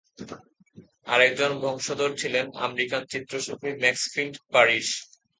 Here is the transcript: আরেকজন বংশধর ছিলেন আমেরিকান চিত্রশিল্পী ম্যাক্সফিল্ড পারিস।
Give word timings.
আরেকজন 1.07 1.51
বংশধর 1.63 2.11
ছিলেন 2.21 2.45
আমেরিকান 2.67 3.01
চিত্রশিল্পী 3.11 3.69
ম্যাক্সফিল্ড 3.81 4.35
পারিস। 4.53 4.87